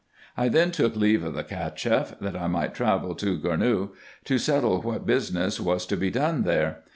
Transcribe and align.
I 0.35 0.49
then 0.49 0.71
took 0.71 0.95
leave 0.95 1.23
of 1.23 1.35
the 1.35 1.43
Cacheff, 1.43 2.17
that 2.19 2.35
I 2.35 2.47
might 2.47 2.75
hasten 2.75 3.15
to 3.17 3.37
Gournou, 3.37 3.89
to 4.25 4.39
settle 4.39 4.81
what 4.81 5.05
business 5.05 5.59
was 5.59 5.85
to 5.85 5.95
be 5.95 6.09
done 6.09 6.41
there. 6.41 6.79